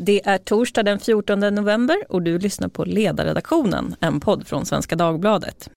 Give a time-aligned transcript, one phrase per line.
[0.00, 4.96] Det är torsdag den 14 november och du lyssnar på Ledarredaktionen, en podd från Svenska
[4.96, 5.70] Dagbladet.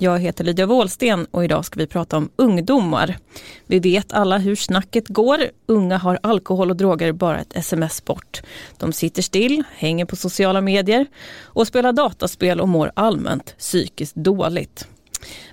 [0.00, 3.18] Jag heter Lydia Wåhlsten och idag ska vi prata om ungdomar.
[3.66, 5.38] Vi vet alla hur snacket går.
[5.66, 8.42] Unga har alkohol och droger bara ett sms bort.
[8.76, 11.06] De sitter still, hänger på sociala medier
[11.42, 14.88] och spelar dataspel och mår allmänt psykiskt dåligt.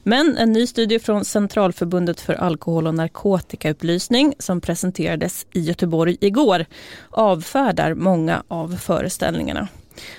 [0.03, 6.65] Men en ny studie från Centralförbundet för alkohol och narkotikaupplysning som presenterades i Göteborg igår
[7.09, 9.67] avfärdar många av föreställningarna.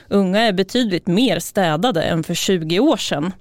[0.09, 3.33] Unga är betydligt mer städade än för 20 år sedan.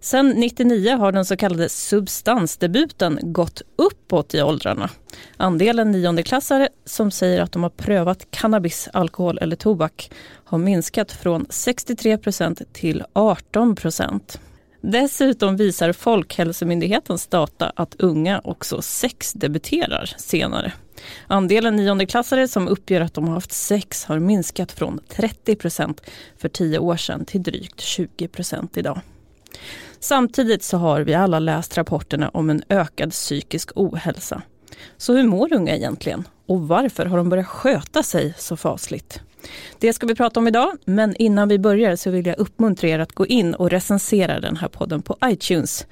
[0.00, 4.90] Sen 99 har den så kallade substansdebuten gått uppåt i åldrarna.
[5.36, 10.10] Andelen niondeklassare som säger att de har prövat cannabis, alkohol eller tobak
[10.44, 14.40] har minskat från 63 procent till 18 procent.
[14.80, 20.72] Dessutom visar Folkhälsomyndighetens data att unga också sexdebuterar senare.
[21.26, 26.00] Andelen niondeklassare som uppger att de har haft sex har minskat från 30 procent
[26.38, 29.00] för tio år sedan till drygt 20 procent idag.
[30.00, 34.42] Samtidigt så har vi alla läst rapporterna om en ökad psykisk ohälsa.
[34.96, 36.28] Så hur mår unga egentligen?
[36.46, 39.20] Och varför har de börjat sköta sig så fasligt?
[39.78, 42.98] Det ska vi prata om idag, men innan vi börjar så vill jag uppmuntra er
[42.98, 45.86] att gå in och recensera den här podden på iTunes.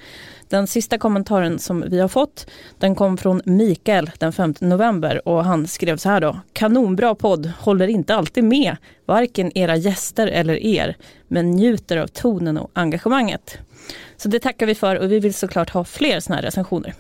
[0.49, 2.47] Den sista kommentaren som vi har fått,
[2.79, 6.41] den kom från Mikael den 5 november och han skrev så här då.
[6.53, 8.77] Kanonbra podd, håller inte alltid med,
[9.07, 10.97] varken era gäster eller er,
[11.29, 13.59] men njuter av tonen och engagemanget.
[14.17, 16.95] Så det tackar vi för och vi vill såklart ha fler sådana här recensioner.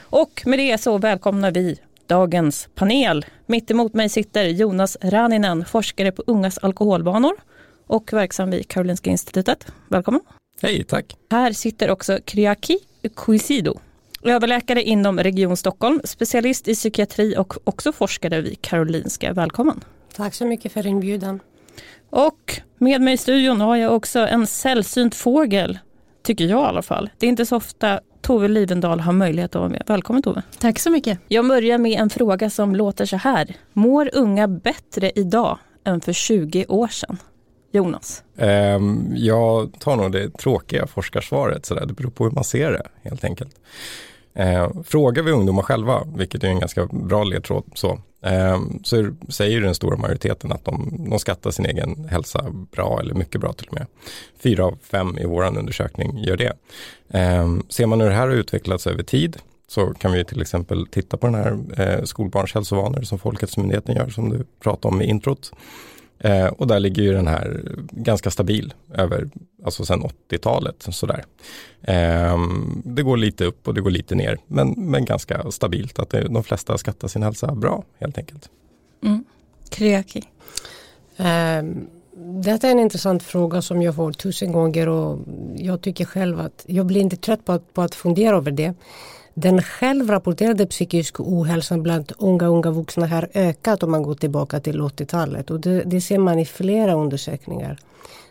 [0.00, 3.24] Och med det så välkomnar vi dagens panel.
[3.46, 7.32] Mitt emot mig sitter Jonas Raninen, forskare på ungas alkoholvanor
[7.86, 9.66] och verksam vid Karolinska institutet.
[9.88, 10.20] Välkommen.
[10.62, 11.16] Hej, tack.
[11.30, 12.78] Här sitter också Kryaki
[13.16, 13.78] Kuisido,
[14.22, 19.32] överläkare inom Region Stockholm, specialist i psykiatri och också forskare vid Karolinska.
[19.32, 19.84] Välkommen.
[20.14, 21.40] Tack så mycket för inbjudan.
[22.10, 25.78] Och med mig i studion har jag också en sällsynt fågel,
[26.22, 27.10] tycker jag i alla fall.
[27.18, 29.82] Det är inte så ofta Tove Livendal har möjlighet att vara med.
[29.86, 30.42] Välkommen Tove.
[30.58, 31.18] Tack så mycket.
[31.28, 33.56] Jag börjar med en fråga som låter så här.
[33.72, 37.18] Mår unga bättre idag än för 20 år sedan?
[37.72, 38.22] Jonas?
[38.36, 41.86] Um, jag tar nog det tråkiga forskarsvaret, så där.
[41.86, 43.56] det beror på hur man ser det helt enkelt.
[44.36, 49.60] Eh, frågar vi ungdomar själva, vilket är en ganska bra ledtråd, så, eh, så säger
[49.60, 53.66] den stora majoriteten att de, de skattar sin egen hälsa bra eller mycket bra till
[53.66, 53.86] och med.
[54.38, 56.52] Fyra av fem i vår undersökning gör det.
[57.08, 59.36] Eh, ser man hur det här har utvecklats över tid
[59.68, 64.08] så kan vi till exempel titta på den här eh, skolbarns hälsovanor som Folkhälsomyndigheten gör
[64.08, 65.52] som du pratade om i introt.
[66.18, 67.60] Eh, och där ligger ju den här
[67.90, 69.28] ganska stabil över,
[69.64, 71.24] alltså sedan 80-talet sådär.
[71.82, 72.38] Eh,
[72.84, 75.98] det går lite upp och det går lite ner, men, men ganska stabilt.
[75.98, 78.50] Att det, de flesta skattar sin hälsa bra helt enkelt.
[79.04, 79.24] Mm.
[79.68, 80.24] Kreaki.
[81.16, 81.62] Eh,
[82.44, 85.18] detta är en intressant fråga som jag får tusen gånger och
[85.56, 88.74] jag tycker själv att jag blir inte trött på att, på att fundera över det.
[89.38, 94.80] Den självrapporterade psykisk ohälsan bland unga unga vuxna har ökat om man går tillbaka till
[94.80, 97.78] 80-talet och det, det ser man i flera undersökningar.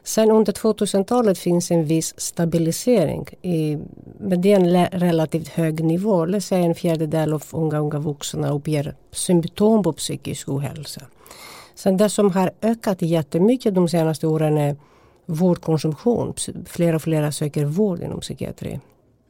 [0.04, 3.26] Sen under 2000-talet finns en viss stabilisering.
[3.42, 3.78] I,
[4.20, 6.26] men det är en relativt hög nivå.
[6.26, 11.02] Låt säga en fjärdedel av unga unga vuxna uppger symptom på psykisk ohälsa.
[11.76, 14.76] Sen det som har ökat jättemycket de senaste åren är
[15.26, 16.34] vårdkonsumtion.
[16.66, 18.80] Fler och fler söker vård inom psykiatri.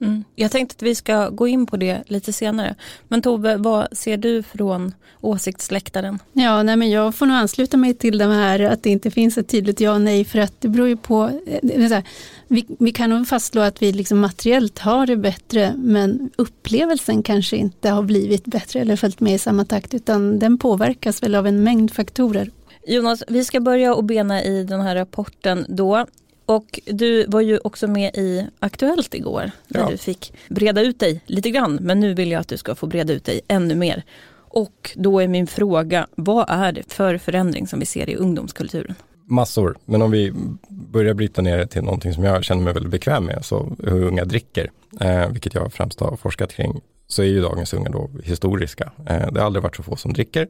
[0.05, 0.23] Mm.
[0.35, 2.75] Jag tänkte att vi ska gå in på det lite senare.
[3.07, 6.19] Men Tove, vad ser du från åsiktsläktaren?
[6.33, 9.37] Ja, nej, men jag får nog ansluta mig till det här att det inte finns
[9.37, 11.31] ett tydligt ja och nej för att det beror ju på.
[11.47, 12.03] Eh, här,
[12.47, 17.57] vi, vi, kan nog fastslå att vi liksom materiellt har det bättre men upplevelsen kanske
[17.57, 21.47] inte har blivit bättre eller följt med i samma takt utan den påverkas väl av
[21.47, 22.51] en mängd faktorer.
[22.87, 26.05] Jonas, vi ska börja och bena i den här rapporten då.
[26.45, 29.89] Och du var ju också med i Aktuellt igår där ja.
[29.89, 31.79] du fick breda ut dig lite grann.
[31.81, 34.03] Men nu vill jag att du ska få breda ut dig ännu mer.
[34.37, 38.95] Och då är min fråga, vad är det för förändring som vi ser i ungdomskulturen?
[39.27, 40.33] Massor, men om vi
[40.69, 44.03] börjar bryta ner det till någonting som jag känner mig väldigt bekväm med, så hur
[44.03, 44.71] unga dricker,
[45.01, 48.91] eh, vilket jag främst har forskat kring, så är ju dagens unga då historiska.
[49.09, 50.47] Eh, det har aldrig varit så få som dricker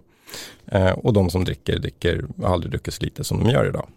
[0.66, 3.88] eh, och de som dricker, dricker har aldrig druckit så lite som de gör idag.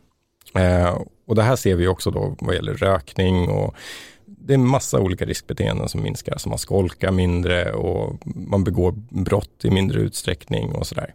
[1.29, 3.75] Och det här ser vi också då vad gäller rökning och
[4.25, 6.33] det är massa olika riskbeteenden som minskar.
[6.33, 11.15] Alltså man skolkar mindre och man begår brott i mindre utsträckning och sådär.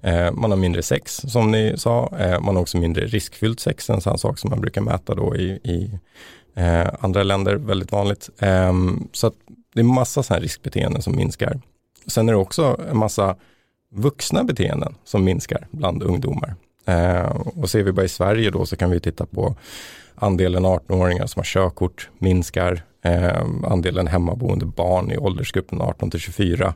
[0.00, 2.12] Eh, man har mindre sex som ni sa.
[2.18, 5.36] Eh, man har också mindre riskfyllt sex, en sån sak som man brukar mäta då
[5.36, 5.90] i, i
[6.54, 8.30] eh, andra länder, väldigt vanligt.
[8.38, 9.34] Ehm, så att
[9.74, 11.60] det är massa sådana riskbeteenden som minskar.
[12.06, 13.36] Sen är det också en massa
[13.90, 16.54] vuxna beteenden som minskar bland ungdomar.
[16.84, 19.56] Eh, och ser vi bara i Sverige då så kan vi titta på
[20.14, 22.82] andelen 18-åringar som har körkort minskar.
[23.04, 26.74] Eh, andelen hemmaboende barn i åldersgruppen 18 till 24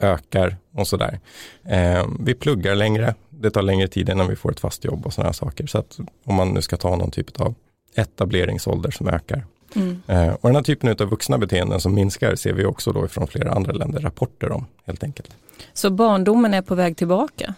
[0.00, 1.20] ökar och sådär.
[1.64, 5.12] Eh, vi pluggar längre, det tar längre tid innan vi får ett fast jobb och
[5.12, 5.66] sådana saker.
[5.66, 7.54] Så att om man nu ska ta någon typ av
[7.94, 9.46] etableringsålder som ökar.
[9.74, 10.02] Mm.
[10.06, 13.26] Eh, och den här typen av vuxna beteenden som minskar ser vi också då från
[13.26, 15.36] flera andra länder rapporter om helt enkelt.
[15.72, 17.54] Så barndomen är på väg tillbaka?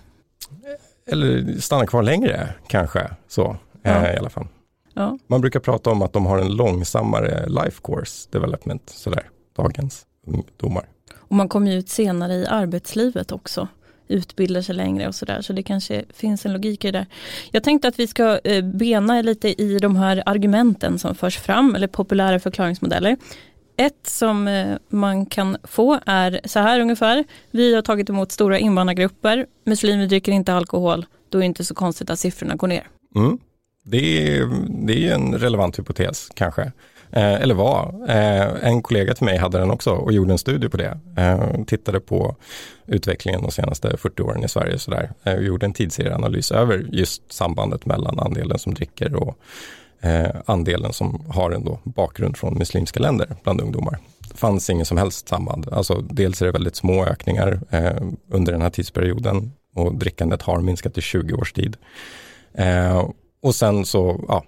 [1.09, 4.07] Eller stanna kvar längre kanske, så ja.
[4.07, 4.47] eh, i alla fall.
[4.95, 5.19] Ja.
[5.27, 10.85] Man brukar prata om att de har en långsammare life course development, sådär, dagens ungdomar.
[11.17, 13.69] Och man kommer ut senare i arbetslivet också
[14.09, 15.41] utbildar sig längre och sådär.
[15.43, 17.07] Så det kanske finns en logik i det.
[17.51, 21.75] Jag tänkte att vi ska eh, bena lite i de här argumenten som förs fram,
[21.75, 23.17] eller populära förklaringsmodeller.
[23.81, 27.25] Ett som eh, man kan få är så här ungefär.
[27.51, 29.47] Vi har tagit emot stora invandrargrupper.
[29.65, 31.07] Muslimer dricker inte alkohol.
[31.29, 32.87] Då är det inte så konstigt att siffrorna går ner.
[33.15, 33.39] Mm.
[33.85, 34.49] Det, är,
[34.87, 36.63] det är en relevant hypotes kanske.
[37.11, 37.95] Eh, eller var.
[38.09, 40.99] Eh, en kollega till mig hade den också och gjorde en studie på det.
[41.17, 42.37] Eh, tittade på
[42.87, 45.11] utvecklingen de senaste 40 åren i Sverige sådär.
[45.25, 49.39] Eh, och gjorde en tidsserieanalys över just sambandet mellan andelen som dricker och
[50.00, 53.99] eh, andelen som har en då bakgrund från muslimska länder bland ungdomar.
[54.29, 55.69] Det fanns ingen som helst samband.
[55.73, 60.61] Alltså, dels är det väldigt små ökningar eh, under den här tidsperioden och drickandet har
[60.61, 61.77] minskat i 20 års tid.
[62.55, 63.09] Eh,
[63.43, 64.45] och sen så, ja,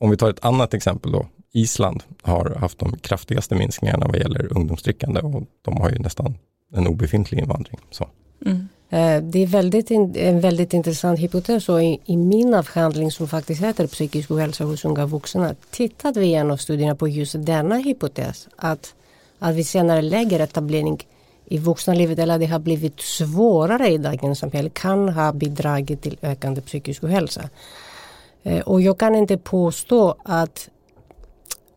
[0.00, 1.26] om vi tar ett annat exempel då.
[1.52, 6.34] Island har haft de kraftigaste minskningarna vad gäller ungdomsdrickande och de har ju nästan
[6.74, 7.78] en obefintlig invandring.
[7.90, 8.08] Så.
[8.46, 8.68] Mm.
[8.90, 13.62] Eh, det är väldigt, en väldigt intressant hypotes och i, i min avhandling som faktiskt
[13.62, 17.76] heter psykisk ohälsa hos unga vuxna tittade vi i en av studierna på just denna
[17.76, 18.48] hypotes.
[18.56, 18.94] Att,
[19.38, 21.06] att vi senare lägger etablering
[21.44, 26.18] i vuxna livet eller det har blivit svårare i dagens samhälle kan ha bidragit till
[26.22, 27.48] ökande psykisk ohälsa.
[28.42, 30.68] Eh, och jag kan inte påstå att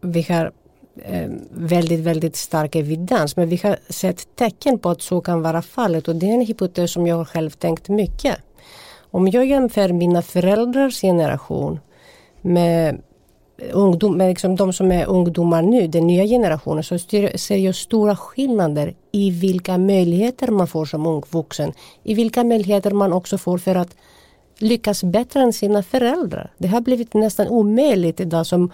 [0.02, 0.52] vi har
[0.96, 3.36] Eh, väldigt, väldigt stark evidens.
[3.36, 6.46] Men vi har sett tecken på att så kan vara fallet och det är en
[6.46, 8.36] hypotes som jag har själv tänkt mycket.
[9.12, 11.80] Om jag jämför mina föräldrars generation
[12.42, 13.02] med,
[13.72, 18.16] ungdom, med liksom de som är ungdomar nu, den nya generationen, så ser jag stora
[18.16, 21.74] skillnader i vilka möjligheter man får som ung vuxen.
[22.04, 23.96] I vilka möjligheter man också får för att
[24.58, 26.54] lyckas bättre än sina föräldrar.
[26.58, 28.72] Det har blivit nästan omöjligt idag som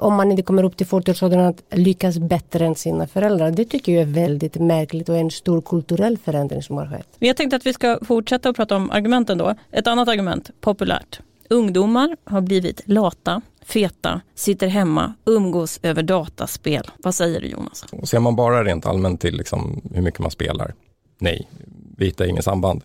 [0.00, 3.50] om man inte kommer upp till 40-årsåldern att lyckas bättre än sina föräldrar.
[3.50, 7.08] Det tycker jag är väldigt märkligt och en stor kulturell förändring som har skett.
[7.18, 9.54] Jag tänkte att vi ska fortsätta att prata om argumenten då.
[9.72, 11.20] Ett annat argument, populärt.
[11.50, 16.90] Ungdomar har blivit lata, feta, sitter hemma, umgås över dataspel.
[16.98, 17.84] Vad säger du Jonas?
[17.92, 20.74] Och ser man bara rent allmänt till liksom hur mycket man spelar?
[21.18, 21.48] Nej,
[21.96, 22.82] vi hittar inget samband.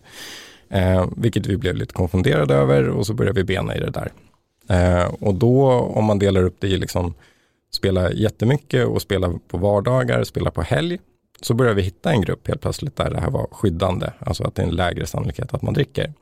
[0.68, 4.12] Eh, vilket vi blev lite konfunderade över och så började vi bena i det där.
[4.68, 7.14] Eh, och då om man delar upp det i liksom
[7.72, 10.98] spela jättemycket och spela på vardagar, spela på helg,
[11.40, 14.54] så börjar vi hitta en grupp helt plötsligt där det här var skyddande, alltså att
[14.54, 16.12] det är en lägre sannolikhet att man dricker.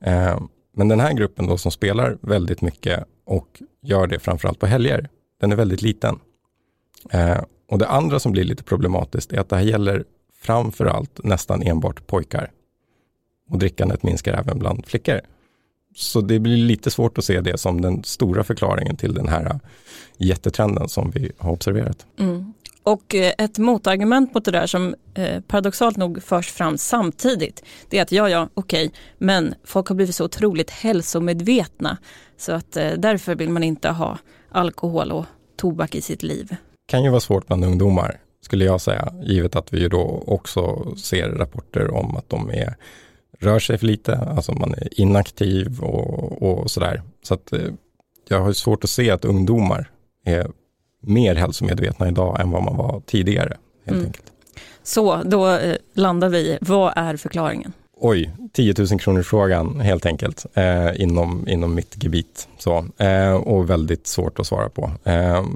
[0.00, 0.40] Eh,
[0.76, 5.08] men den här gruppen då som spelar väldigt mycket och gör det framförallt på helger,
[5.40, 6.18] den är väldigt liten.
[7.10, 11.62] Eh, och det andra som blir lite problematiskt är att det här gäller framförallt nästan
[11.62, 12.50] enbart pojkar.
[13.50, 15.20] Och drickandet minskar även bland flickor.
[15.98, 19.60] Så det blir lite svårt att se det som den stora förklaringen till den här
[20.16, 22.06] jättetrenden som vi har observerat.
[22.18, 22.52] Mm.
[22.82, 27.98] Och eh, ett motargument mot det där som eh, paradoxalt nog förs fram samtidigt, det
[27.98, 31.98] är att ja, ja, okej, men folk har blivit så otroligt hälsomedvetna
[32.36, 34.18] så att eh, därför vill man inte ha
[34.50, 35.24] alkohol och
[35.56, 36.56] tobak i sitt liv.
[36.88, 40.92] kan ju vara svårt bland ungdomar, skulle jag säga, givet att vi ju då också
[40.96, 42.76] ser rapporter om att de är
[43.38, 47.02] rör sig för lite, alltså man är inaktiv och, och sådär.
[47.22, 47.60] Så att eh,
[48.28, 49.90] jag har svårt att se att ungdomar
[50.24, 50.50] är
[51.00, 53.56] mer hälsomedvetna idag än vad man var tidigare.
[53.84, 54.06] helt mm.
[54.06, 54.32] enkelt.
[54.82, 57.72] Så då eh, landar vi, vad är förklaringen?
[58.00, 62.48] Oj, 10 000 kronor frågan helt enkelt eh, inom, inom mitt gebit.
[62.58, 64.90] Så, eh, och väldigt svårt att svara på.
[65.04, 65.46] Eh,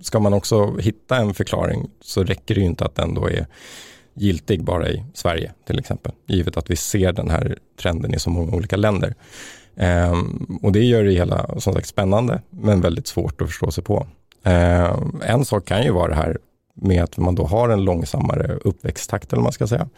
[0.00, 3.46] ska man också hitta en förklaring så räcker det ju inte att den då är
[4.18, 8.30] giltig bara i Sverige till exempel, givet att vi ser den här trenden i så
[8.30, 9.14] många olika länder.
[10.10, 13.84] Um, och det gör det hela som sagt spännande, men väldigt svårt att förstå sig
[13.84, 14.06] på.
[14.42, 16.38] Eh, en sak kan ju vara det här
[16.74, 19.88] med att man då har en långsammare uppväxttakt eller man ska säga.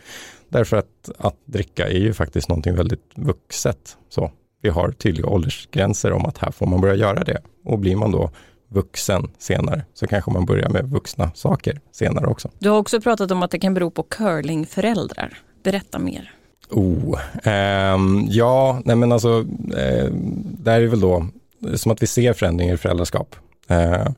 [0.49, 3.97] Därför att att dricka är ju faktiskt någonting väldigt vuxet.
[4.09, 4.31] Så
[4.63, 7.39] vi har tydliga åldersgränser om att här får man börja göra det.
[7.65, 8.31] Och blir man då
[8.71, 12.51] vuxen senare så kanske man börjar med vuxna saker senare också.
[12.59, 15.39] Du har också pratat om att det kan bero på curlingföräldrar.
[15.63, 16.35] Berätta mer.
[16.71, 19.39] Oh, ehm, ja, nej men alltså,
[19.77, 20.09] eh,
[20.43, 21.27] det är väl då
[21.75, 23.37] som att vi ser förändringar i föräldraskap.
[23.69, 24.09] Eh,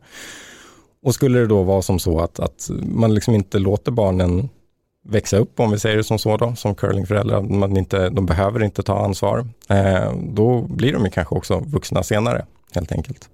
[1.03, 4.49] och skulle det då vara som så att, att man liksom inte låter barnen
[5.05, 8.63] växa upp, om vi säger det som så då, som curlingföräldrar, man inte, de behöver
[8.63, 13.29] inte ta ansvar, eh, då blir de ju kanske också vuxna senare, helt enkelt.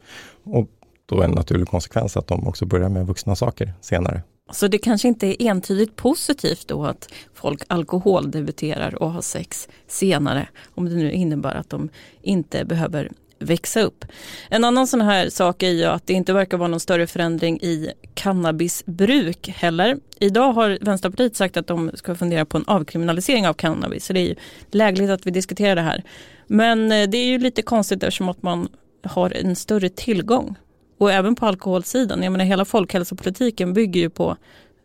[0.45, 0.69] Och
[1.09, 4.23] då en naturlig konsekvens att de också börjar med vuxna saker senare.
[4.51, 10.49] Så det kanske inte är entydigt positivt då att folk alkoholdebuterar och har sex senare,
[10.75, 11.89] om det nu innebär att de
[12.23, 14.05] inte behöver växa upp.
[14.51, 17.61] En annan sån här sak är ju att det inte verkar vara någon större förändring
[17.61, 19.99] i cannabisbruk heller.
[20.19, 24.21] Idag har Vänsterpartiet sagt att de ska fundera på en avkriminalisering av cannabis, så det
[24.21, 24.35] är ju
[24.71, 26.05] lägligt att vi diskuterar det här.
[26.47, 28.69] Men eh, det är ju lite konstigt eftersom att man
[29.03, 30.57] har en större tillgång.
[30.99, 34.37] Och även på alkoholsidan, jag menar hela folkhälsopolitiken bygger ju på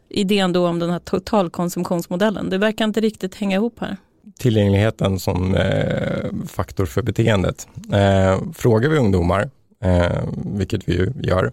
[0.09, 2.49] idén då om den här totalkonsumtionsmodellen.
[2.49, 3.97] Det verkar inte riktigt hänga ihop här
[4.37, 7.67] tillgängligheten som eh, faktor för beteendet.
[7.93, 9.49] Eh, frågar vi ungdomar,
[9.83, 10.23] eh,
[10.57, 11.51] vilket vi ju gör,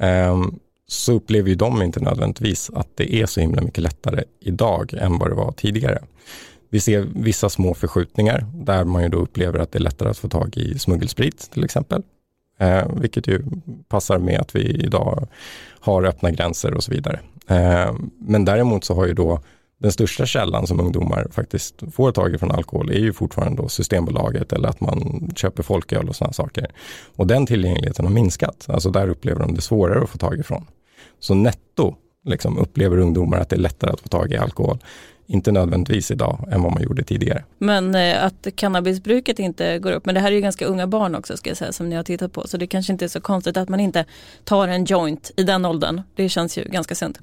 [0.00, 0.42] eh,
[0.86, 5.18] så upplever ju de inte nödvändigtvis att det är så himla mycket lättare idag än
[5.18, 5.98] vad det var tidigare.
[6.70, 10.18] Vi ser vissa små förskjutningar där man ju då upplever att det är lättare att
[10.18, 12.02] få tag i smuggelsprit till exempel.
[12.58, 13.42] Eh, vilket ju
[13.88, 15.28] passar med att vi idag
[15.80, 17.20] har öppna gränser och så vidare.
[17.48, 19.40] Eh, men däremot så har ju då
[19.80, 23.68] den största källan som ungdomar faktiskt får tag i från alkohol är ju fortfarande då
[23.68, 26.66] Systembolaget eller att man köper folköl och sådana saker.
[27.16, 28.66] Och den tillgängligheten har minskat.
[28.68, 30.66] Alltså där upplever de det svårare att få tag ifrån.
[31.20, 34.78] Så netto liksom, upplever ungdomar att det är lättare att få tag i alkohol.
[35.30, 37.44] Inte nödvändigtvis idag än vad man gjorde tidigare.
[37.58, 41.14] Men eh, att cannabisbruket inte går upp, men det här är ju ganska unga barn
[41.14, 42.48] också ska jag säga som ni har tittat på.
[42.48, 44.04] Så det kanske inte är så konstigt att man inte
[44.44, 46.02] tar en joint i den åldern.
[46.14, 47.18] Det känns ju ganska sunt.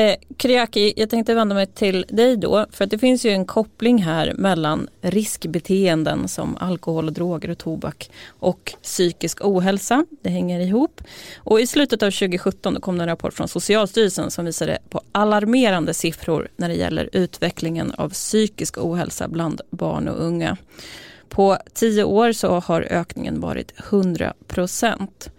[0.00, 3.44] Eh, Kriaki, jag tänkte vända mig till dig då, för att det finns ju en
[3.44, 10.04] koppling här mellan riskbeteenden som alkohol, och droger och tobak och psykisk ohälsa.
[10.22, 11.00] Det hänger ihop.
[11.38, 15.94] Och i slutet av 2017 kom det en rapport från Socialstyrelsen som visade på alarmerande
[15.94, 20.56] siffror när det gäller utvecklingen av psykisk ohälsa bland barn och unga.
[21.28, 25.30] På tio år så har ökningen varit 100 procent.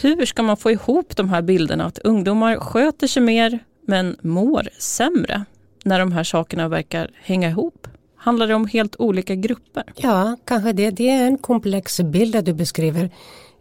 [0.00, 3.58] Hur ska man få ihop de här bilderna att ungdomar sköter sig mer,
[3.88, 5.44] men mår sämre
[5.84, 7.86] när de här sakerna verkar hänga ihop?
[8.16, 9.84] Handlar det om helt olika grupper?
[9.96, 10.90] Ja, kanske det.
[10.90, 13.10] Det är en komplex bild du beskriver.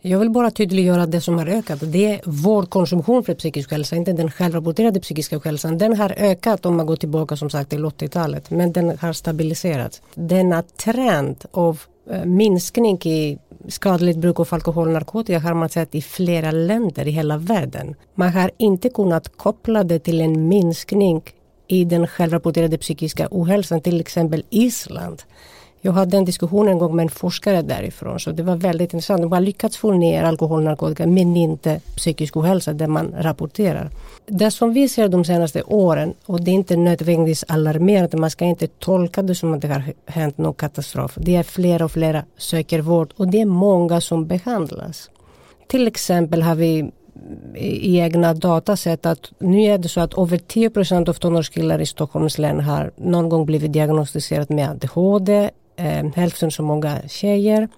[0.02, 1.80] Jag vill bara tydliggöra det som har ökat.
[1.82, 5.78] Det är vår konsumtion för psykisk hälsa, inte den självrapporterade psykiska hälsan.
[5.78, 10.02] Den har ökat om man går tillbaka som sagt till 80-talet, men den har stabiliserats.
[10.16, 15.96] Denna trend av eh, minskning i skadligt bruk av alkohol och narkotika har man sett
[15.96, 17.96] i flera länder i hela världen.
[18.16, 21.22] Man har inte kunnat koppla det till en minskning
[21.68, 25.24] i den självrapporterade psykiska ohälsan, till exempel Island.
[25.82, 29.22] Jag hade en diskussion en gång med en forskare därifrån så det var väldigt intressant.
[29.22, 33.90] De har lyckats få ner alkohol och narkotika men inte psykisk ohälsa där man rapporterar.
[34.26, 38.46] Det som vi ser de senaste åren och det är inte nödvändigtvis alarmerande, man ska
[38.46, 41.14] inte tolka det som att det har hänt någon katastrof.
[41.16, 45.10] Det är fler och fler söker vård och det är många som behandlas.
[45.68, 46.92] Till exempel har vi
[47.56, 51.82] i egna data sett att nu är det så att över 10 procent av tonårskillar
[51.82, 57.70] i Stockholms län har någon gång blivit diagnostiserat med ADHD eh, hälften så många tjejer.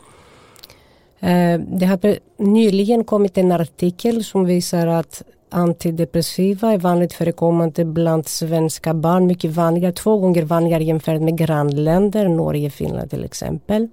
[1.19, 8.27] Eh, det har nyligen kommit en artikel som visar att antidepressiva är vanligt förekommande bland
[8.27, 9.27] svenska barn.
[9.27, 13.87] Mycket vanligare, två gånger vanligare jämfört med grannländer, Norge, Finland till exempel.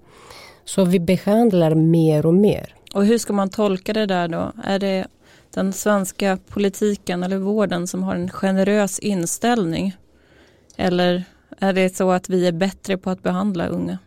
[0.65, 2.75] Så vi behandlar mer och mer.
[2.95, 4.53] Och hur ska man tolka det där då?
[4.65, 5.07] Är det
[5.55, 9.97] den svenska politiken eller vården som har en generös inställning?
[10.77, 11.25] Eller
[11.61, 13.99] är det så att vi är bättre på att behandla unga?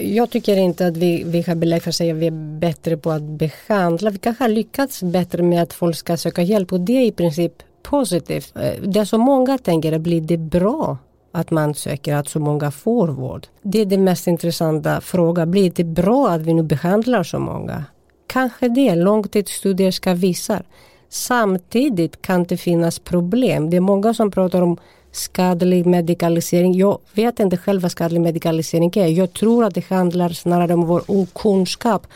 [0.00, 2.96] Jag tycker inte att vi, vi har belägg för att säga att vi är bättre
[2.96, 4.10] på att behandla.
[4.10, 7.12] Vi kanske har lyckats bättre med att folk ska söka hjälp och det är i
[7.12, 7.52] princip
[7.82, 8.56] positivt.
[8.56, 10.98] Eh, det som många tänker är, blir det bra
[11.32, 13.46] att man söker att så många får vård?
[13.62, 15.50] Det är den mest intressanta frågan.
[15.50, 17.84] Blir det bra att vi nu behandlar så många?
[18.26, 20.62] Kanske det, långtidsstudier ska visa.
[21.08, 23.70] Samtidigt kan det finnas problem.
[23.70, 24.78] Det är många som pratar om
[25.16, 26.74] skadlig medikalisering.
[26.74, 29.06] Jag vet inte själv vad skadlig medikalisering är.
[29.06, 32.06] Jag tror att det handlar snarare om vår okunskap.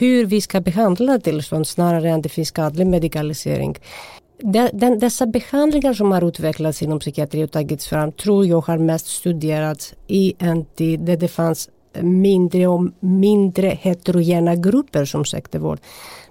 [0.00, 3.78] hur vi ska behandla tillstånd snarare än det finns skadlig medikalisering.
[4.38, 8.78] Den, den, dessa behandlingar som har utvecklats inom psykiatri och tagits fram tror jag har
[8.78, 11.68] mest studerats i en tid där det fanns
[12.00, 15.78] mindre och mindre heterogena grupper som sökte vård.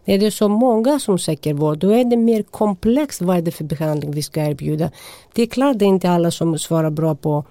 [0.10, 3.52] Är det så många som söker vård då är det mer komplext vad är det
[3.52, 4.92] för behandling vi ska erbjuda.
[5.34, 7.46] Det är klart det är inte alla som svarar bra på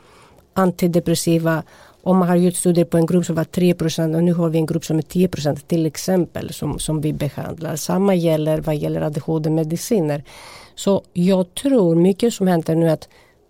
[0.55, 1.63] antidepressiva
[2.03, 4.59] om man har gjort studier på en grupp som var 3% och nu har vi
[4.59, 7.77] en grupp som är 10% till exempel som, som vi behandlar.
[7.77, 10.25] Samma gäller vad gäller ADHD-mediciner.
[10.75, 13.09] Så jag tror mycket som händer nu att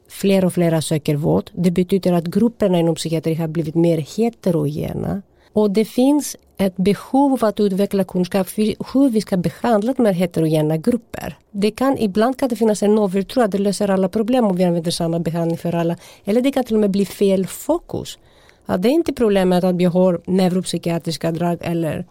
[0.08, 1.50] fler och fler söker vård.
[1.52, 5.22] Det betyder att grupperna inom psykiatri har blivit mer heterogena.
[5.52, 10.06] Och det finns ett behov av att utveckla kunskap för hur vi ska behandla de
[10.06, 11.38] här heterogena grupper.
[11.50, 14.64] Det kan, ibland kan det finnas en övertro att det löser alla problem om vi
[14.64, 15.96] använder samma behandling för alla.
[16.24, 18.18] Eller det kan till och med bli fel fokus.
[18.66, 22.04] Att det är inte problemet att vi har neuropsykiatriska drag eller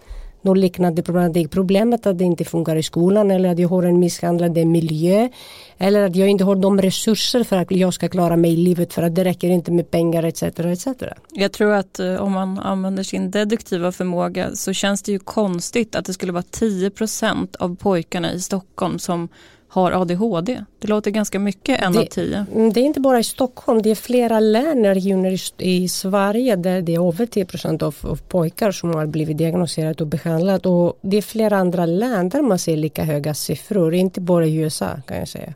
[0.45, 1.51] något liknande problematik.
[1.51, 5.29] Problemet att det inte funkar i skolan eller att jag har en misshandlande miljö.
[5.77, 8.93] Eller att jag inte har de resurser för att jag ska klara mig i livet
[8.93, 10.43] för att det räcker inte med pengar etc.
[10.43, 10.87] etc.
[11.31, 15.95] Jag tror att eh, om man använder sin deduktiva förmåga så känns det ju konstigt
[15.95, 19.29] att det skulle vara 10% av pojkarna i Stockholm som
[19.75, 20.63] har ADHD.
[20.79, 22.45] Det låter ganska mycket, en det, av tio.
[22.53, 25.87] Mm, det är inte bara i Stockholm, det är flera län och regioner i, i,
[25.87, 27.45] Sverige där det är över 10
[27.85, 30.65] av, av pojkar som har blivit diagnostiserade och behandlat.
[30.65, 34.55] Och det är flera andra län där man ser lika höga siffror, inte bara i
[34.55, 35.53] USA kan jag säga.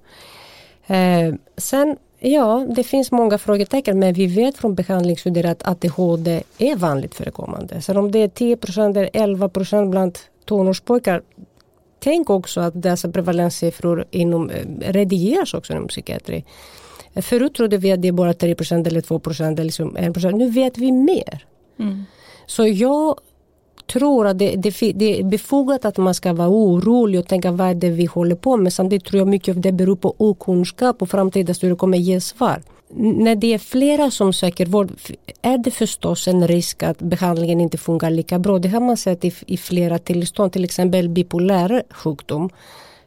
[0.87, 6.75] Eh, sen Ja, det finns många frågetecken men vi vet från behandlingsstudier att ADHD är
[6.75, 7.81] vanligt förekommande.
[7.81, 11.21] Så om det är 10% eller 11% bland tonårspojkar
[11.99, 16.45] tänk också att dessa prevalenssiffror inom, eh, redigeras också inom psykiatri.
[17.15, 20.77] Förut trodde vi att det är bara 3% eller 2% eller liksom 1% Nu vet
[20.77, 21.45] vi mer.
[21.79, 22.03] Mm.
[22.45, 23.19] Så jag
[23.91, 27.69] tror att det, det, det, är befogat att man ska vara orolig och tänka vad
[27.69, 28.73] är det vi håller på med.
[28.73, 32.61] Samtidigt tror jag mycket av det beror på okunskap och framtida studier kommer ge svar
[32.95, 34.91] när det är flera som söker vård
[35.41, 38.59] är det förstås en risk att behandlingen inte fungerar lika bra.
[38.59, 42.49] Det har man sett i, i flera tillstånd, till exempel bipolär sjukdom.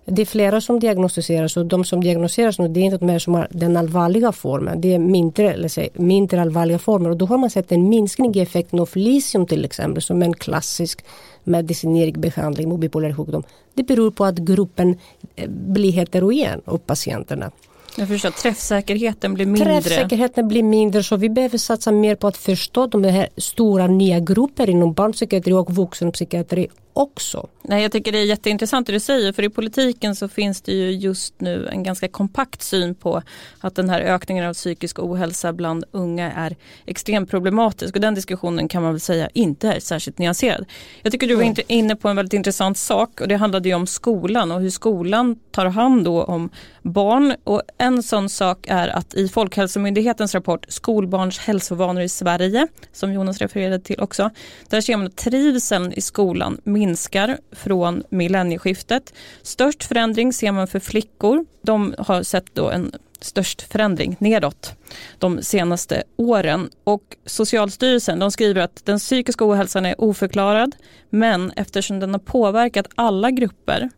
[0.05, 3.35] Det är flera som diagnostiseras och de som diagnostiseras nu det är inte de som
[3.35, 4.81] har den allvarliga formen.
[4.81, 8.35] Det är mindre, eller säg, mindre allvarliga former och då har man sett en minskning
[8.35, 11.05] i effekten av litium till exempel som en klassisk
[11.45, 13.43] medicinering behandling mot bipolär sjukdom.
[13.75, 14.99] Det beror på att gruppen
[15.37, 17.51] eh, blir heterogen av patienterna.
[17.97, 19.65] Jag förstår, träffsäkerheten blir mindre.
[19.65, 24.21] Träffsäkerheten blir mindre så vi behöver satsa mer på att förstå de här stora nya
[24.21, 27.49] grupperna inom barnpsykiatri och vuxenpsykiatri också.
[27.63, 30.73] Nej, jag tycker det är jätteintressant det du säger för i politiken så finns det
[30.73, 33.23] ju just nu en ganska kompakt syn på
[33.61, 38.69] att den här ökningen av psykisk ohälsa bland unga är extremt problematisk och den diskussionen
[38.69, 40.67] kan man väl säga inte är särskilt nyanserad.
[41.03, 43.87] Jag tycker du var inne på en väldigt intressant sak och det handlade ju om
[43.87, 46.51] skolan och hur skolan tar hand då om
[46.83, 53.13] barn och en sån sak är att i Folkhälsomyndighetens rapport Skolbarns hälsovanor i Sverige som
[53.13, 54.31] Jonas refererade till också,
[54.69, 59.15] där ser man att trivseln i skolan minskar från millennieskiftet.
[59.43, 61.45] Störst förändring ser man för flickor.
[61.63, 64.75] De har sett då en störst förändring nedåt
[65.19, 66.71] de senaste åren.
[66.85, 70.77] Och Socialstyrelsen de skriver att den psykiska ohälsan är oförklarad
[71.11, 73.91] men eftersom den har påverkat alla grupper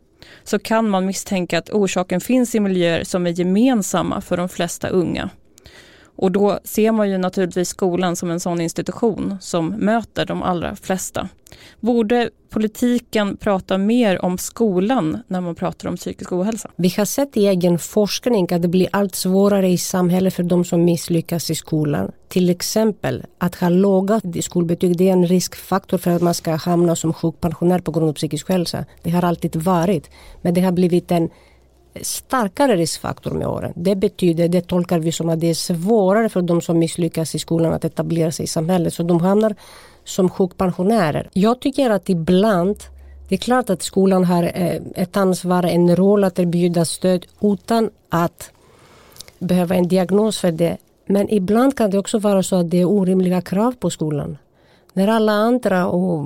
[0.43, 4.87] så kan man misstänka att orsaken finns i miljöer som är gemensamma för de flesta
[4.87, 5.29] unga.
[6.15, 10.75] Och då ser man ju naturligtvis skolan som en sån institution som möter de allra
[10.75, 11.29] flesta.
[11.79, 16.71] Borde politiken prata mer om skolan när man pratar om psykisk ohälsa?
[16.75, 20.65] Vi har sett i egen forskning att det blir allt svårare i samhället för de
[20.65, 22.11] som misslyckas i skolan.
[22.27, 26.95] Till exempel att ha låga skolbetyg det är en riskfaktor för att man ska hamna
[26.95, 28.85] som sjukpensionär på grund av psykisk hälsa.
[29.03, 30.09] Det har alltid varit.
[30.41, 31.29] Men det har blivit en
[32.01, 33.73] starkare riskfaktor med åren.
[33.75, 37.39] Det betyder, det tolkar vi som att det är svårare för de som misslyckas i
[37.39, 38.93] skolan att etablera sig i samhället.
[38.93, 39.55] Så de hamnar
[40.03, 41.29] som sjukpensionärer.
[41.33, 42.77] Jag tycker att ibland
[43.29, 47.89] det är klart att skolan har eh, ett ansvar, en roll att erbjuda stöd utan
[48.09, 48.51] att
[49.39, 50.77] behöva en diagnos för det.
[51.05, 54.37] Men ibland kan det också vara så att det är orimliga krav på skolan.
[54.95, 56.25] När alla andra och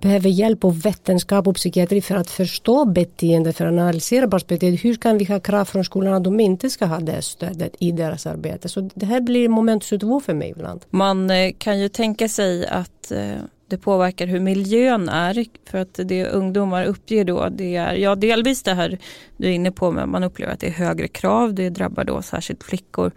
[0.00, 4.78] behöver hjälp och vetenskap och psykiatri för att förstå beteende, för att analysera barns beteende.
[4.78, 7.92] Hur kan vi ha krav från skolan att de inte ska ha det stödet i
[7.92, 8.68] deras arbete?
[8.68, 10.84] Så det här blir moment 22 för mig ibland.
[10.90, 13.36] Man eh, kan ju tänka sig att eh,
[13.68, 15.44] det påverkar hur miljön är.
[15.70, 18.98] För att det ungdomar uppger då det är ja, delvis det här
[19.36, 21.54] du är inne på, men man upplever att det är högre krav.
[21.54, 23.12] Det drabbar då särskilt flickor.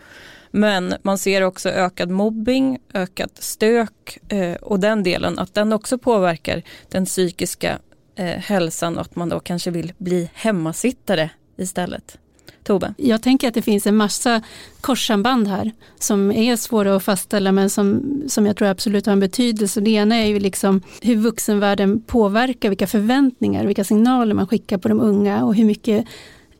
[0.51, 5.97] Men man ser också ökad mobbing, ökat stök eh, och den delen att den också
[5.97, 7.79] påverkar den psykiska
[8.15, 12.17] eh, hälsan och att man då kanske vill bli hemmasittare istället.
[12.63, 12.93] Tove?
[12.97, 14.41] Jag tänker att det finns en massa
[14.81, 19.19] korssamband här som är svåra att fastställa men som, som jag tror absolut har en
[19.19, 19.81] betydelse.
[19.81, 24.87] Det ena är ju liksom hur vuxenvärlden påverkar, vilka förväntningar, vilka signaler man skickar på
[24.87, 26.05] de unga och hur mycket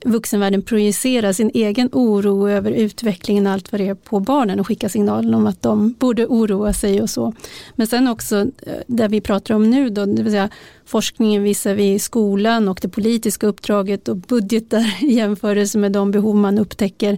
[0.06, 4.68] vuxenvärlden projicerar sin egen oro över utvecklingen och allt vad det är på barnen och
[4.68, 7.34] skickar signalen om att de borde oroa sig och så.
[7.76, 10.50] Men sen också eh, det vi pratar om nu då, det vill säga
[10.86, 16.36] forskningen visar vi skolan och det politiska uppdraget och budgetar i jämförelse med de behov
[16.36, 17.18] man upptäcker.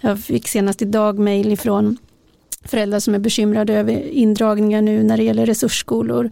[0.00, 1.98] Jag fick senast idag mejl ifrån
[2.64, 6.30] föräldrar som är bekymrade över indragningar nu när det gäller resursskolor.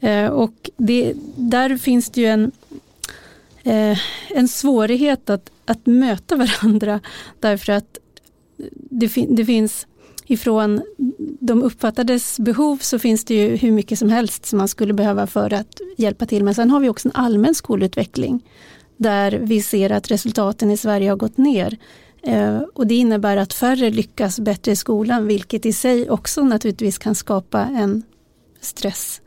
[0.00, 2.52] Eh, och det, där finns det ju en
[3.64, 3.98] eh,
[4.28, 7.00] en svårighet att, att möta varandra
[7.40, 7.98] därför att
[8.74, 9.86] det, fin det finns
[10.26, 10.82] ifrån
[11.40, 15.26] de uppfattades behov så finns det ju hur mycket som helst som man skulle behöva
[15.26, 16.44] för att hjälpa till.
[16.44, 18.44] Men sen har vi också en allmän skolutveckling
[18.96, 21.78] där vi ser att resultaten i Sverige har gått ner.
[22.22, 26.98] Eh, och det innebär att färre lyckas bättre i skolan, vilket i sig också naturligtvis
[26.98, 28.02] kan skapa en
[28.60, 29.21] stress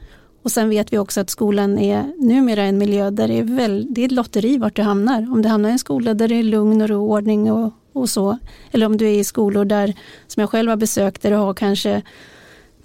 [0.45, 3.88] och sen vet vi också att skolan är numera en miljö där det är, väl,
[3.89, 5.31] det är ett lotteri vart du hamnar.
[5.31, 8.10] Om du hamnar i en skola där det är lugn och ro, ordning och, och
[8.10, 8.38] så.
[8.71, 9.93] Eller om du är i skolor där,
[10.27, 12.01] som jag själv har besökt, där du har kanske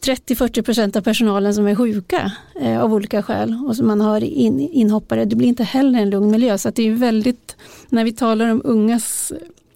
[0.00, 4.24] 30-40 procent av personalen som är sjuka eh, av olika skäl och som man har
[4.24, 5.24] in, inhoppare.
[5.24, 6.58] Det blir inte heller en lugn miljö.
[6.58, 7.56] Så det är väldigt,
[7.88, 9.32] när vi talar om ungas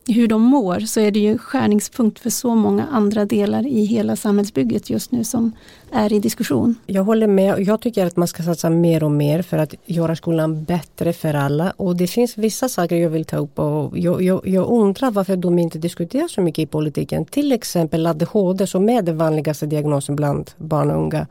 [0.07, 4.17] hur de mår så är det ju skärningspunkt för så många andra delar i hela
[4.17, 5.53] samhällsbygget just nu som
[5.93, 6.75] är i diskussion.
[6.87, 7.61] Jag håller med.
[7.61, 11.35] Jag tycker att man ska satsa mer och mer för att göra skolan bättre för
[11.35, 11.71] alla.
[11.77, 15.37] Och det finns vissa saker jag vill ta upp och jag, jag, jag undrar varför
[15.37, 17.25] de inte diskuterar så mycket i politiken.
[17.25, 21.27] Till exempel ADHD som är den vanligaste diagnosen bland barn och unga.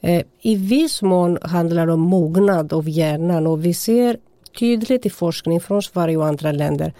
[0.00, 4.16] Eh, I viss mån handlar det om mognad av hjärnan och vi ser
[4.58, 6.92] tydligt i forskning från Sverige och andra länder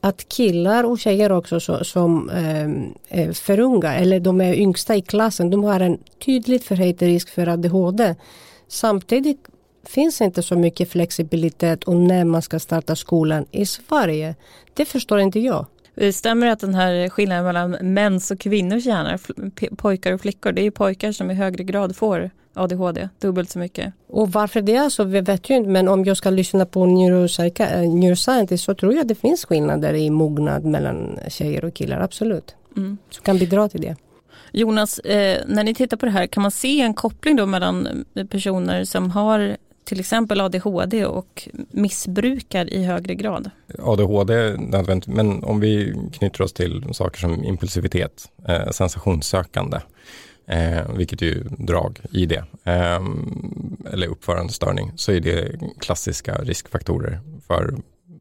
[0.00, 4.54] att killar och tjejer också så, som ehm, eh, är för unga eller de är
[4.54, 8.14] yngsta i klassen, de har en tydligt förhöjd risk för ADHD.
[8.68, 9.48] Samtidigt
[9.86, 14.34] finns inte så mycket flexibilitet och när man ska starta skolan i Sverige.
[14.74, 15.60] Det förstår inte jag.
[15.60, 19.18] Eh, det stämmer att den här skillnaden mellan mäns och kvinnors hjärnor,
[19.76, 23.58] pojkar och flickor, det är ju pojkar som i högre grad får ADHD, dubbelt så
[23.58, 23.94] mycket.
[24.08, 26.86] Och varför det är så vi vet ju inte men om jag ska lyssna på
[26.86, 32.54] neuroscientist så tror jag det finns skillnader i mognad mellan tjejer och killar, absolut.
[32.76, 32.98] Mm.
[33.10, 33.96] Så kan bidra till det.
[34.52, 38.04] Jonas, eh, när ni tittar på det här, kan man se en koppling då mellan
[38.30, 43.50] personer som har till exempel ADHD och missbrukar i högre grad?
[43.78, 49.78] ADHD nödvändigt, men om vi knyter oss till saker som impulsivitet, eh, sensationssökande,
[50.48, 53.00] eh, vilket är ju drag i det, eh,
[53.92, 57.74] eller uppförandestörning, så är det klassiska riskfaktorer för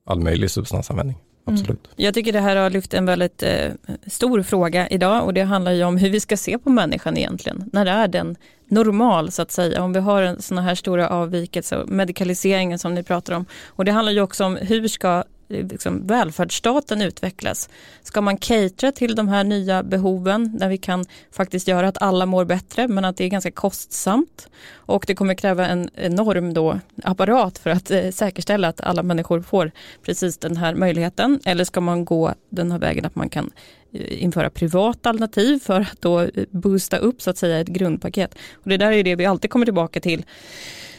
[0.05, 1.17] all möjlig substansanvändning.
[1.47, 1.59] Mm.
[1.59, 1.87] Absolut.
[1.95, 3.71] Jag tycker det här har lyft en väldigt eh,
[4.07, 7.69] stor fråga idag och det handlar ju om hur vi ska se på människan egentligen.
[7.73, 8.35] När är den
[8.67, 9.83] normal så att säga?
[9.83, 13.45] Om vi har sådana här stora avvikelser, medikaliseringen som ni pratar om.
[13.65, 17.69] Och det handlar ju också om hur ska liksom, välfärdsstaten utvecklas?
[18.03, 22.25] Ska man catera till de här nya behoven där vi kan faktiskt göra att alla
[22.25, 26.79] mår bättre men att det är ganska kostsamt och det kommer kräva en enorm då
[27.03, 29.71] apparat för att eh, säkerställa att alla människor får
[30.05, 33.51] precis den här möjligheten eller ska man gå den här vägen att man kan
[33.93, 38.35] eh, införa privata alternativ för att då eh, boosta upp så att säga ett grundpaket.
[38.53, 40.25] Och det där är det vi alltid kommer tillbaka till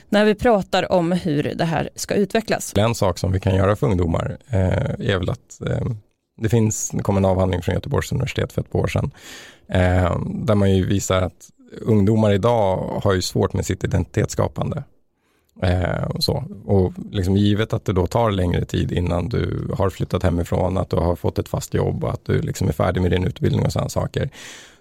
[0.09, 2.73] när vi pratar om hur det här ska utvecklas.
[2.77, 5.87] En sak som vi kan göra för ungdomar eh, är väl att eh,
[6.37, 9.11] det finns, det kom en avhandling från Göteborgs universitet för ett par år sedan,
[9.69, 11.49] eh, där man ju visar att
[11.81, 14.83] ungdomar idag har ju svårt med sitt identitetsskapande.
[15.63, 16.45] Eh, så.
[16.65, 20.91] Och liksom givet att det då tar längre tid innan du har flyttat hemifrån, att
[20.91, 23.65] du har fått ett fast jobb och att du liksom är färdig med din utbildning
[23.67, 24.31] och sådana saker.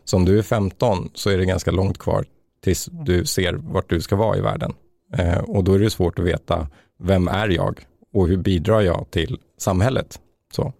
[0.03, 2.25] Så om du är 15 så är det ganska långt kvar
[2.63, 4.73] tills du ser vart du ska vara i världen.
[5.13, 6.67] Eh, och då är det svårt att veta,
[6.99, 7.79] vem är jag
[8.13, 10.19] och hur bidrar jag till samhället?
[10.51, 10.73] Så,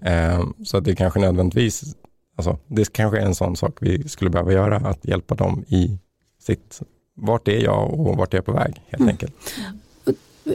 [0.00, 1.96] eh, så att det kanske nödvändigtvis,
[2.36, 5.98] alltså, det kanske är en sån sak vi skulle behöva göra, att hjälpa dem i
[6.38, 6.80] sitt,
[7.14, 9.08] vart är jag och vart är jag på väg helt mm.
[9.08, 9.34] enkelt.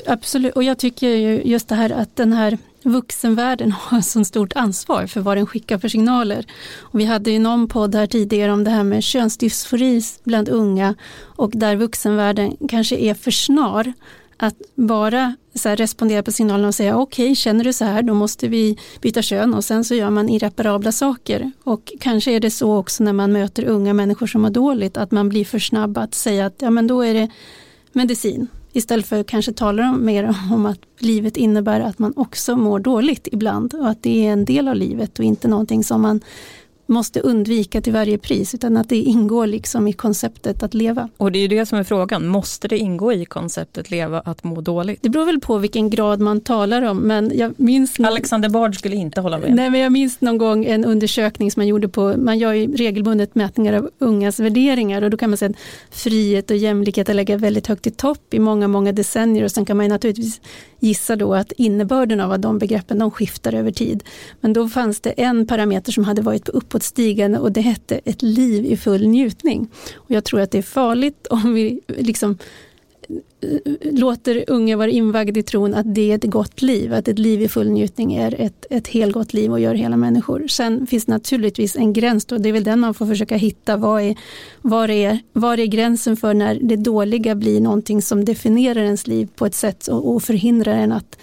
[0.05, 4.53] Absolut, och jag tycker ju just det här att den här vuxenvärlden har så stort
[4.55, 6.45] ansvar för vad den skickar för signaler.
[6.77, 10.95] Och vi hade ju någon podd här tidigare om det här med könsdysfori bland unga
[11.21, 13.93] och där vuxenvärlden kanske är för snar
[14.37, 18.13] Att bara så respondera på signalerna och säga okej, okay, känner du så här, då
[18.13, 21.51] måste vi byta kön och sen så gör man irreparabla saker.
[21.63, 25.11] Och kanske är det så också när man möter unga människor som har dåligt, att
[25.11, 27.29] man blir för snabb att säga att ja men då är det
[27.91, 28.47] medicin.
[28.77, 33.27] Istället för att kanske tala mer om att livet innebär att man också mår dåligt
[33.31, 36.21] ibland och att det är en del av livet och inte någonting som man
[36.87, 41.09] måste undvika till varje pris, utan att det ingår liksom i konceptet att leva.
[41.17, 44.43] Och det är ju det som är frågan, måste det ingå i konceptet leva att
[44.43, 44.99] må dåligt?
[45.01, 47.99] Det beror väl på vilken grad man talar om, men jag minns...
[47.99, 48.11] Någon...
[48.11, 49.55] Alexander Bard skulle inte hålla med.
[49.55, 52.75] Nej, men jag minns någon gång en undersökning som man gjorde på, man gör ju
[52.75, 57.41] regelbundet mätningar av ungas värderingar och då kan man säga att frihet och jämlikhet legat
[57.41, 60.41] väldigt högt i topp i många, många decennier och sen kan man ju naturligtvis
[60.79, 64.03] gissa då att innebörden av de begreppen de skiftar över tid.
[64.41, 68.21] Men då fanns det en parameter som hade varit på stigande och det hette ett
[68.21, 69.67] liv i full njutning.
[69.95, 72.37] Och jag tror att det är farligt om vi liksom
[73.41, 77.19] eh, låter unga vara invaggade i tron att det är ett gott liv, att ett
[77.19, 80.47] liv i full njutning är ett, ett helgott liv och gör hela människor.
[80.47, 83.77] Sen finns naturligtvis en gräns då, det är väl den man får försöka hitta.
[83.77, 84.15] var är,
[84.61, 89.29] var, är, var är gränsen för när det dåliga blir någonting som definierar ens liv
[89.35, 91.17] på ett sätt och, och förhindrar en att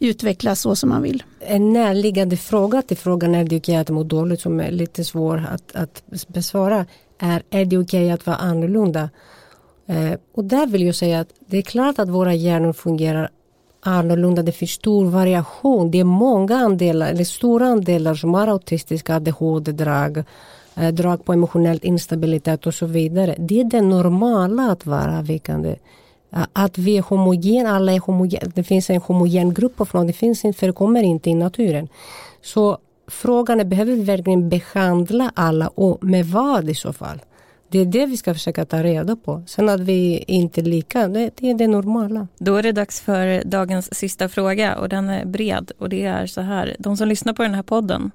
[0.00, 1.22] utvecklas så som man vill.
[1.40, 5.44] En närliggande fråga till frågan är det okej att må dåligt som är lite svår
[5.50, 6.86] att, att besvara
[7.18, 9.10] är är det okej att vara annorlunda?
[9.86, 13.30] Eh, och där vill jag säga att det är klart att våra hjärnor fungerar
[13.80, 14.42] annorlunda.
[14.42, 15.90] Det finns stor variation.
[15.90, 20.24] Det är många andelar, eller stora andelar som har autistiska ADHD-drag,
[20.74, 23.34] eh, drag på emotionell instabilitet och så vidare.
[23.38, 25.76] Det är det normala att vara avvikande.
[26.30, 28.52] Att vi är homogen, alla är homogen.
[28.54, 31.88] Det finns en homogen grupp av något, det finns inte, förekommer inte i naturen.
[32.42, 37.20] Så frågan är, behöver vi verkligen behandla alla och med vad i så fall?
[37.70, 39.42] Det är det vi ska försöka ta reda på.
[39.46, 42.28] Sen att vi inte är lika, det, det, är det normala.
[42.38, 46.26] Då är det dags för dagens sista fråga och den är bred och det är
[46.26, 46.76] så här.
[46.78, 48.10] De som lyssnar på den här podden,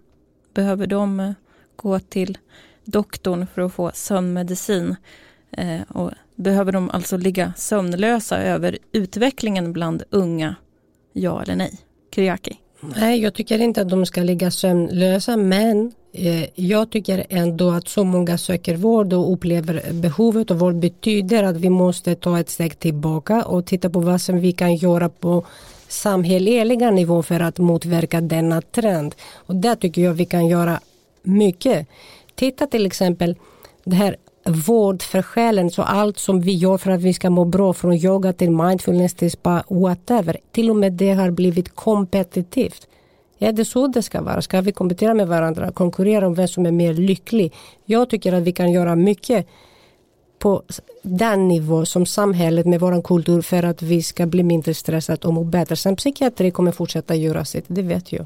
[0.53, 1.31] behöver de eh,
[1.75, 2.37] gå till
[2.85, 4.95] doktorn för att få sömnmedicin?
[5.51, 10.55] Eh, och behöver de alltså ligga sömnlösa över utvecklingen bland unga?
[11.13, 11.79] Ja eller nej?
[12.11, 12.57] Kriaki?
[12.95, 17.87] Nej, jag tycker inte att de ska ligga sömnlösa men Eh, jag tycker ändå att
[17.87, 22.49] så många söker vård och upplever behovet av vård betyder att vi måste ta ett
[22.49, 25.45] steg tillbaka och titta på vad som vi kan göra på
[25.87, 29.15] samhälleliga nivå för att motverka denna trend.
[29.33, 30.79] Och där tycker jag vi kan göra
[31.23, 31.87] mycket.
[32.35, 33.35] Titta till exempel
[33.83, 34.15] det här
[34.45, 37.93] vård för själen, så allt som vi gör för att vi ska må bra från
[37.93, 40.37] yoga till mindfulness till spa, whatever.
[40.51, 42.87] Till och med det har blivit kompetitivt.
[43.39, 44.41] Är det så det ska vara?
[44.41, 47.53] Ska vi kompetera med varandra, konkurrera om vem som är mer lycklig?
[47.85, 49.47] Jag tycker att vi kan göra mycket
[50.39, 50.63] på
[51.01, 55.33] den nivå som samhället med vår kultur för att vi ska bli mindre stressade och
[55.33, 55.75] må bättre.
[55.75, 58.25] Sen psykiatri kommer fortsätta göra sitt, det vet jag.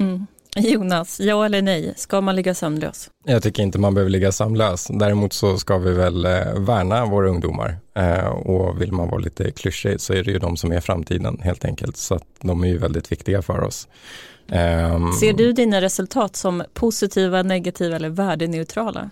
[0.00, 0.26] Mm.
[0.56, 3.10] Jonas, ja eller nej, ska man ligga sömnlös?
[3.24, 4.86] Jag tycker inte man behöver ligga sömnlös.
[4.90, 7.78] Däremot så ska vi väl eh, värna våra ungdomar.
[7.94, 11.40] Eh, och vill man vara lite klyschig så är det ju de som är framtiden
[11.42, 11.96] helt enkelt.
[11.96, 13.88] Så att de är ju väldigt viktiga för oss.
[14.48, 19.10] Um, Ser du dina resultat som positiva, negativa eller värdeneutrala?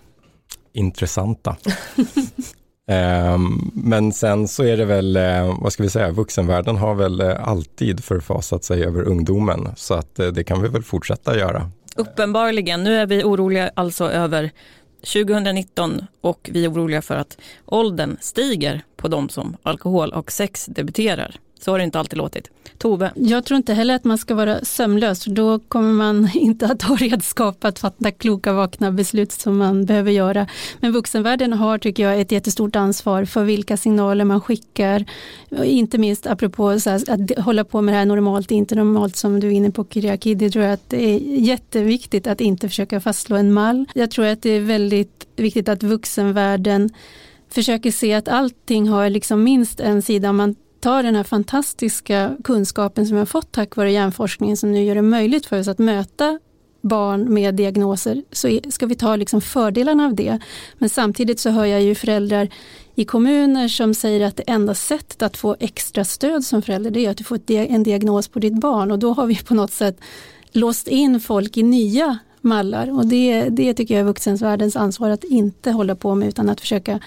[0.73, 1.57] Intressanta.
[2.91, 7.21] Ehm, men sen så är det väl, eh, vad ska vi säga, vuxenvärlden har väl
[7.21, 11.69] eh, alltid förfasat sig över ungdomen så att eh, det kan vi väl fortsätta göra.
[11.95, 14.51] Uppenbarligen, nu är vi oroliga alltså över
[15.13, 20.65] 2019 och vi är oroliga för att åldern stiger på de som alkohol och sex
[20.65, 21.35] debuterar.
[21.63, 22.49] Så har det inte alltid låtit.
[22.77, 23.11] Tove?
[23.15, 25.23] Jag tror inte heller att man ska vara sömlös.
[25.23, 29.85] för då kommer man inte att ha redskap att fatta kloka, vakna beslut som man
[29.85, 30.47] behöver göra.
[30.79, 35.05] Men vuxenvärlden har, tycker jag, ett jättestort ansvar för vilka signaler man skickar.
[35.63, 39.39] Inte minst apropå så här, att hålla på med det här normalt, inte normalt som
[39.39, 40.35] du är inne på Kyriaki.
[40.35, 43.85] Det tror jag att det är jätteviktigt att inte försöka fastslå en mall.
[43.93, 46.89] Jag tror att det är väldigt viktigt att vuxenvärlden
[47.49, 50.33] försöker se att allting har liksom minst en sida.
[50.33, 54.83] Man ta den här fantastiska kunskapen som vi har fått tack vare hjärnforskningen som nu
[54.83, 56.39] gör det möjligt för oss att möta
[56.81, 60.39] barn med diagnoser så ska vi ta liksom fördelarna av det.
[60.77, 62.49] Men samtidigt så hör jag ju föräldrar
[62.95, 67.05] i kommuner som säger att det enda sättet att få extra stöd som förälder det
[67.05, 69.71] är att du får en diagnos på ditt barn och då har vi på något
[69.71, 69.99] sätt
[70.51, 75.23] låst in folk i nya mallar och det, det tycker jag är vuxensvärldens ansvar att
[75.23, 76.99] inte hålla på med utan att försöka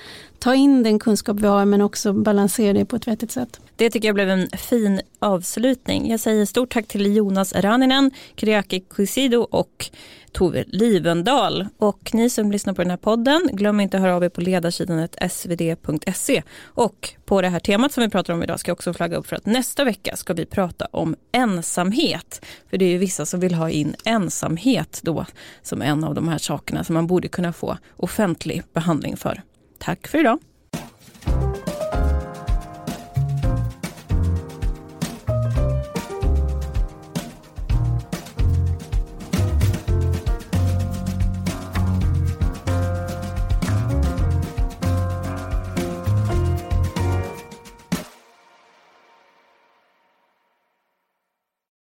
[0.45, 3.61] ta in den kunskap vi har men också balansera det på ett vettigt sätt.
[3.77, 6.11] Det tycker jag blev en fin avslutning.
[6.11, 9.91] Jag säger stort tack till Jonas Raninen, Kyriaki Kusido och
[10.33, 11.67] Tove Livendal.
[11.79, 14.41] Och ni som lyssnar på den här podden, glöm inte att höra av er på
[14.41, 16.43] ledarsidan svd.se.
[16.65, 19.27] Och på det här temat som vi pratar om idag ska jag också flagga upp
[19.27, 22.45] för att nästa vecka ska vi prata om ensamhet.
[22.71, 25.27] För det är ju vissa som vill ha in ensamhet då
[25.63, 29.43] som en av de här sakerna som man borde kunna få offentlig behandling för.
[29.85, 30.39] Tack för idag.